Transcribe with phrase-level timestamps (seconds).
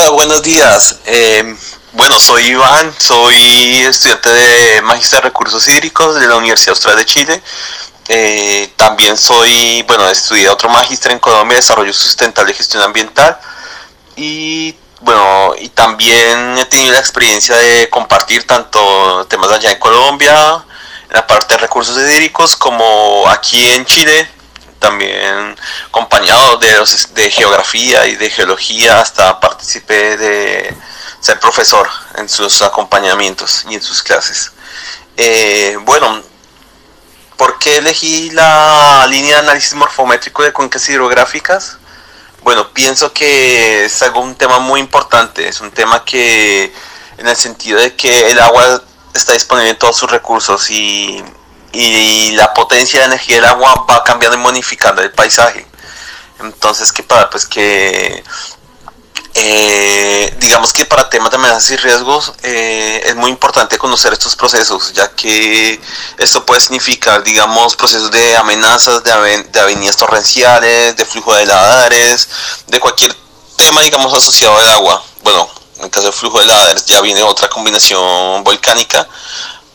[0.00, 0.96] Hola, buenos días.
[1.04, 1.54] Eh,
[1.92, 7.04] bueno, soy Iván, soy estudiante de Magister de Recursos Hídricos de la Universidad Austral de
[7.04, 7.42] Chile.
[8.08, 13.38] Eh, también soy, bueno, estudié otro Magister en Colombia, Desarrollo Sustentable y Gestión Ambiental.
[14.16, 20.64] Y bueno, y también he tenido la experiencia de compartir tanto temas allá en Colombia,
[21.10, 24.26] en la parte de recursos hídricos, como aquí en Chile,
[24.78, 25.54] también
[25.88, 26.74] acompañado de,
[27.12, 30.74] de geografía y de geología, hasta participé de
[31.20, 34.52] ser profesor en sus acompañamientos y en sus clases.
[35.18, 36.22] Eh, bueno,
[37.36, 41.76] ¿por qué elegí la línea de análisis morfométrico de cuencas hidrográficas?
[42.42, 46.72] Bueno, pienso que es algo, un tema muy importante, es un tema que
[47.18, 48.82] en el sentido de que el agua
[49.12, 51.22] está disponible en todos sus recursos y
[51.72, 55.64] y la potencia de energía del agua va cambiando y modificando el paisaje.
[56.40, 57.30] Entonces, ¿qué pasa?
[57.30, 58.24] Pues que
[59.34, 64.34] eh, digamos que para temas de amenazas y riesgos eh, es muy importante conocer estos
[64.34, 65.80] procesos, ya que
[66.18, 72.28] esto puede significar, digamos, procesos de amenazas, de, de avenidas torrenciales, de flujo de ladares,
[72.66, 73.16] de cualquier
[73.56, 75.04] tema, digamos, asociado al agua.
[75.22, 79.08] Bueno, en caso del flujo de ladares ya viene otra combinación volcánica,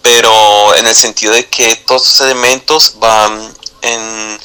[0.01, 4.39] pero en el sentido de que todos estos elementos van en,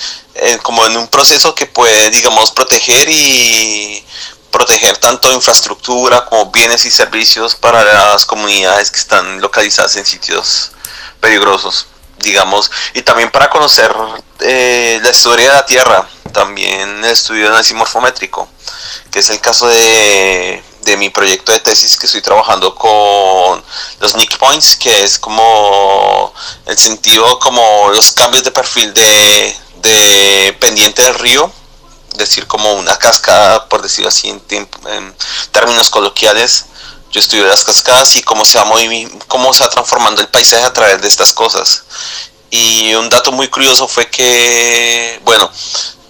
[0.62, 4.04] como en un proceso que puede, digamos, proteger y
[4.50, 10.72] proteger tanto infraestructura como bienes y servicios para las comunidades que están localizadas en sitios
[11.20, 11.86] peligrosos,
[12.18, 13.94] digamos, y también para conocer
[14.40, 18.48] eh, la historia de la Tierra, también el estudio de análisis morfométrico,
[19.10, 23.62] que es el caso de de mi proyecto de tesis que estoy trabajando con
[24.00, 26.32] los nick points, que es como
[26.66, 31.52] el sentido como los cambios de perfil de, de pendiente del río,
[32.16, 34.40] decir, como una cascada, por decirlo así en,
[35.52, 36.66] términos coloquiales.
[37.10, 38.64] Yo estudio las cascadas y cómo se, va
[39.26, 41.82] cómo se va transformando el paisaje a través de estas cosas.
[42.50, 45.50] Y un dato muy curioso fue que, bueno,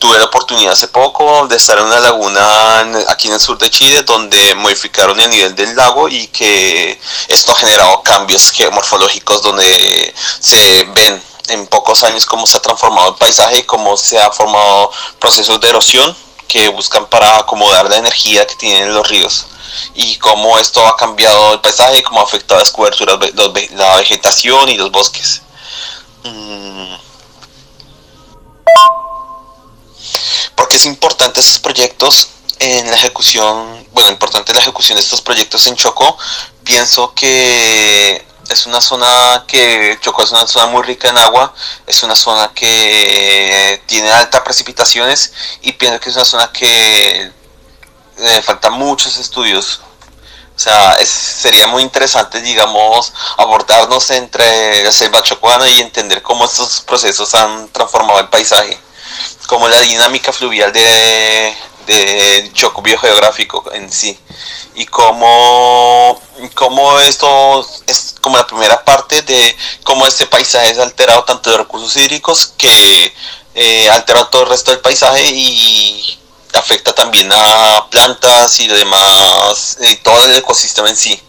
[0.01, 3.69] tuve la oportunidad hace poco de estar en una laguna aquí en el sur de
[3.71, 10.15] Chile donde modificaron el nivel del lago y que esto ha generado cambios geomorfológicos donde
[10.41, 14.31] se ven en pocos años cómo se ha transformado el paisaje y cómo se ha
[14.31, 16.17] formado procesos de erosión
[16.49, 19.47] que buscan para acomodar la energía que tienen los ríos
[19.95, 23.19] y cómo esto ha cambiado el paisaje y cómo ha afectado las coberturas,
[23.73, 25.43] la vegetación y los bosques.
[26.25, 26.95] Mm.
[30.55, 32.29] porque es importante estos proyectos
[32.59, 36.19] en la ejecución, bueno, importante la ejecución de estos proyectos en Chocó,
[36.63, 41.55] pienso que es una zona que Chocó es una zona muy rica en agua,
[41.87, 47.31] es una zona que tiene altas precipitaciones y pienso que es una zona que
[48.19, 49.81] le faltan muchos estudios.
[50.57, 56.81] O sea, sería muy interesante, digamos, abordarnos entre la selva chocuana y entender cómo estos
[56.81, 58.79] procesos han transformado el paisaje
[59.47, 61.57] como la dinámica fluvial de,
[61.91, 64.19] de choco biogeográfico en sí.
[64.75, 66.21] Y como,
[66.55, 71.59] como esto es como la primera parte de cómo este paisaje es alterado tanto de
[71.59, 73.13] recursos hídricos que
[73.55, 76.19] eh, altera todo el resto del paisaje y
[76.53, 81.21] afecta también a plantas y demás y todo el ecosistema en sí.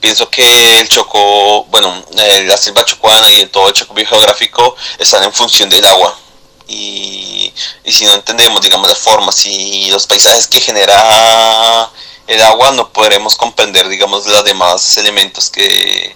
[0.00, 5.22] Pienso que el choco bueno eh, la selva chocuana y todo el choco biogeográfico están
[5.24, 6.18] en función del agua
[6.68, 7.52] y,
[7.86, 11.90] si no entendemos, digamos, las formas y los paisajes que genera
[12.26, 16.14] el agua, no podremos comprender, digamos, los demás elementos que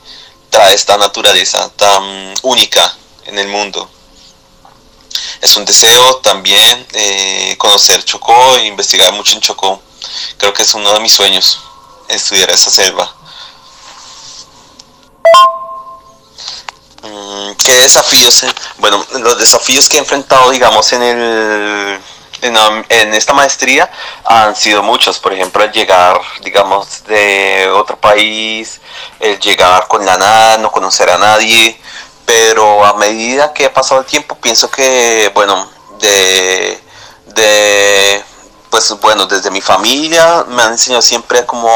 [0.50, 3.88] trae esta naturaleza tan única en el mundo.
[5.40, 9.82] Es un deseo también eh, conocer Chocó e investigar mucho en Chocó.
[10.36, 11.58] Creo que es uno de mis sueños,
[12.08, 13.12] estudiar esa selva.
[17.02, 18.44] Mm, ¿Qué desafíos?
[18.78, 22.00] Bueno, los desafíos que he enfrentado, digamos, en el
[22.42, 23.90] en, esta maestría
[24.24, 25.18] han sido muchos.
[25.18, 28.80] Por ejemplo, el llegar, digamos, de otro país,
[29.20, 31.80] el llegar con la nada, no conocer a nadie.
[32.24, 35.70] Pero a medida que ha pasado el tiempo, pienso que, bueno,
[36.00, 36.80] de,
[37.26, 38.24] de
[38.70, 41.70] pues bueno, desde mi familia me han enseñado siempre como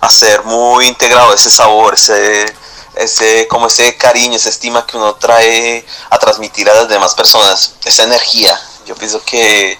[0.00, 2.54] a ser muy integrado ese sabor, ese
[2.94, 7.74] ese, como ese cariño, esa estima que uno trae a transmitir a las demás personas,
[7.84, 8.60] esa energía.
[8.86, 9.78] Yo pienso que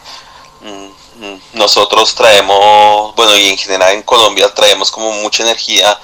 [0.60, 5.98] mm, mm, nosotros traemos, bueno, y en general en Colombia traemos como mucha energía,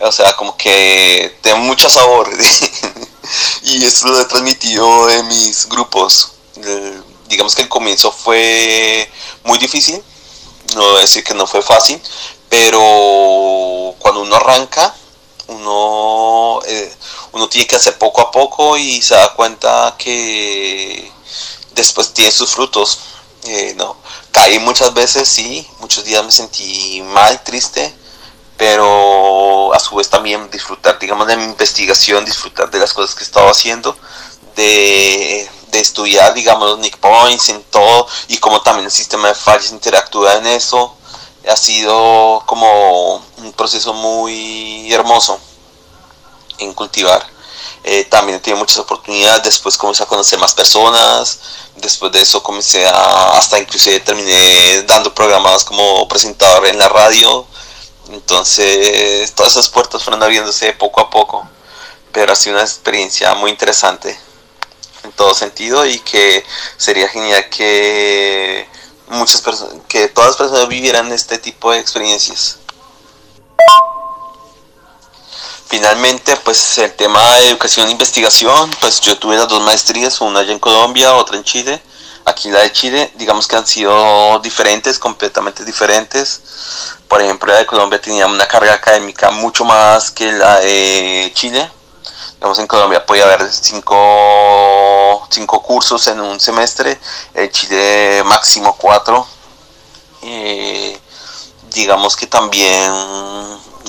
[0.00, 2.30] o sea, como que tenemos mucho sabor.
[3.62, 6.32] y eso lo he transmitido en mis grupos.
[7.28, 9.10] digamos que el comienzo fue
[9.44, 10.02] muy difícil,
[10.76, 12.00] no decir que no fue fácil,
[12.48, 14.94] pero cuando uno arranca,
[15.46, 16.19] uno,
[16.66, 16.94] eh,
[17.32, 21.10] uno tiene que hacer poco a poco y se da cuenta que
[21.74, 22.98] después tiene sus frutos.
[23.44, 23.96] Eh, no,
[24.32, 27.94] caí muchas veces, sí, muchos días me sentí mal, triste,
[28.56, 33.24] pero a su vez también disfrutar, digamos, de mi investigación, disfrutar de las cosas que
[33.24, 33.96] estaba haciendo,
[34.56, 39.34] de, de estudiar, digamos, los nick points en todo y cómo también el sistema de
[39.34, 40.96] fallas interactúa en eso.
[41.48, 45.40] Ha sido como un proceso muy hermoso
[46.60, 47.26] en cultivar.
[47.82, 51.40] Eh, también tenido muchas oportunidades, después comencé a conocer más personas,
[51.76, 57.46] después de eso comencé a, hasta inclusive terminé dando programas como presentador en la radio,
[58.10, 61.48] entonces todas esas puertas fueron abriéndose poco a poco,
[62.12, 64.18] pero ha sido una experiencia muy interesante
[65.02, 66.44] en todo sentido y que
[66.76, 68.68] sería genial que
[69.08, 72.58] muchas personas, que todas las personas vivieran este tipo de experiencias.
[75.70, 80.40] Finalmente, pues el tema de educación e investigación, pues yo tuve las dos maestrías, una
[80.40, 81.80] allá en Colombia, otra en Chile.
[82.24, 86.40] Aquí la de Chile, digamos que han sido diferentes, completamente diferentes.
[87.06, 91.70] Por ejemplo, la de Colombia tenía una carga académica mucho más que la de Chile.
[92.34, 96.98] Digamos, en Colombia podía haber cinco, cinco cursos en un semestre,
[97.32, 99.24] en Chile máximo cuatro.
[101.72, 102.92] digamos que también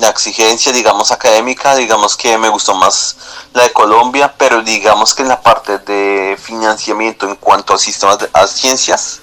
[0.02, 3.16] la exigencia, digamos, académica, digamos que me gustó más
[3.52, 8.18] la de Colombia, pero digamos que en la parte de financiamiento en cuanto a sistemas
[8.18, 9.20] de a ciencias,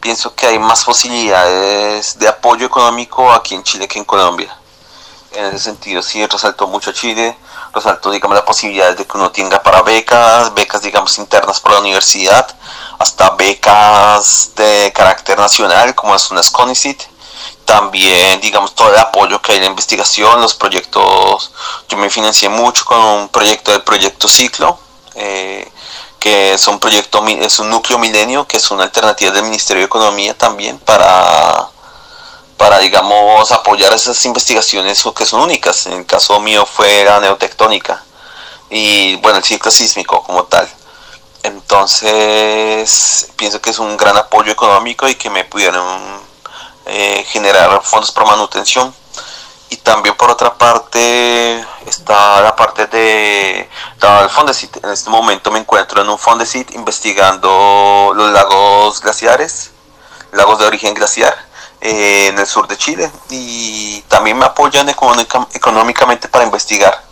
[0.00, 4.56] pienso que hay más posibilidades de apoyo económico aquí en Chile que en Colombia.
[5.32, 7.36] En ese sentido, sí, resaltó mucho Chile,
[7.74, 11.80] resaltó, digamos, la posibilidad de que uno tenga para becas, becas, digamos, internas por la
[11.80, 12.46] universidad,
[13.00, 17.17] hasta becas de carácter nacional, como es una SCONICIT
[17.68, 21.52] también, digamos, todo el apoyo que hay en la investigación, los proyectos,
[21.86, 24.78] yo me financié mucho con un proyecto del proyecto Ciclo,
[25.14, 25.70] eh,
[26.18, 29.86] que es un proyecto, es un núcleo milenio, que es una alternativa del Ministerio de
[29.86, 31.68] Economía también para,
[32.56, 35.84] para digamos, apoyar esas investigaciones que son únicas.
[35.88, 38.02] En el caso mío fue la neotectónica
[38.70, 40.66] y, bueno, el ciclo sísmico como tal.
[41.42, 46.27] Entonces, pienso que es un gran apoyo económico y que me pudieron
[46.88, 48.94] eh, generar fondos para manutención
[49.70, 53.68] y también por otra parte está la parte de
[54.00, 54.82] el Fondesit.
[54.82, 59.70] En este momento me encuentro en un Fondesit investigando los lagos glaciares,
[60.32, 61.36] lagos de origen glaciar
[61.80, 67.04] eh, en el sur de Chile y también me apoyan económicamente para investigar.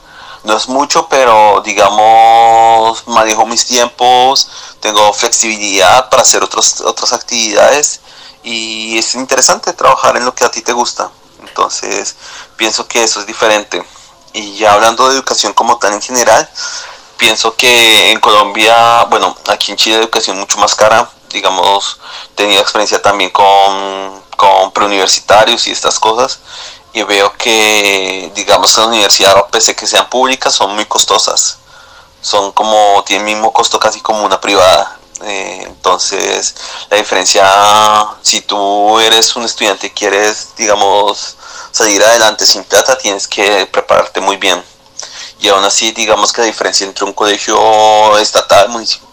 [0.45, 4.49] No es mucho, pero digamos manejo mis tiempos,
[4.81, 8.01] tengo flexibilidad para hacer otros, otras actividades
[8.47, 11.11] y es interesante trabajar en lo que a ti te gusta.
[11.41, 12.15] Entonces,
[12.57, 13.85] pienso que eso es diferente.
[14.35, 16.49] Y ya hablando de educación como tal en general,
[17.17, 21.99] pienso que en Colombia, bueno, aquí en Chile educación mucho más cara, digamos,
[22.31, 26.39] he tenido experiencia también con, con preuniversitarios y estas cosas,
[26.93, 31.59] y veo que, digamos, que las universidades, pese que sean públicas, son muy costosas.
[32.21, 34.96] Son como, tienen el mismo costo casi como una privada.
[35.23, 36.55] Eh, entonces,
[36.91, 37.45] la diferencia,
[38.23, 41.37] si tú eres un estudiante y quieres, digamos,
[41.71, 44.63] salir adelante sin plata, tienes que prepararte muy bien.
[45.41, 48.69] Y aún así, digamos que la diferencia entre un colegio estatal,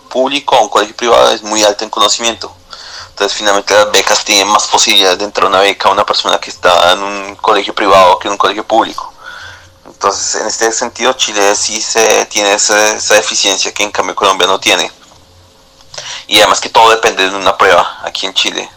[0.10, 2.54] público, o un colegio privado es muy alta en conocimiento.
[3.10, 6.40] Entonces, finalmente las becas tienen más posibilidades de entrar a una beca a una persona
[6.40, 9.14] que está en un colegio privado que en un colegio público.
[9.86, 14.48] Entonces, en este sentido, Chile sí se tiene esa, esa deficiencia que en cambio Colombia
[14.48, 14.92] no tiene
[16.28, 18.70] y además que todo depende de una prueba aquí en Chile.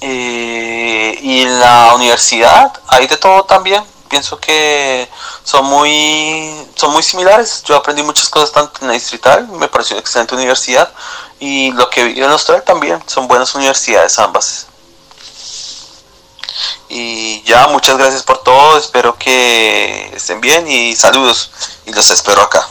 [0.00, 3.84] Eh, y en la universidad hay de todo también.
[4.08, 5.08] Pienso que
[5.44, 7.62] son muy, son muy similares.
[7.64, 10.90] Yo aprendí muchas cosas tanto en la distrital, me pareció una excelente universidad.
[11.40, 14.66] Y lo que vi en Austral también, son buenas universidades ambas.
[16.88, 21.50] Y ya, muchas gracias por todo, espero que estén bien y saludos
[21.84, 22.66] y los espero acá.